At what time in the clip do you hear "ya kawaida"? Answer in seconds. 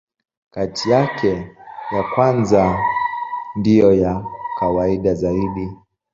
3.93-5.13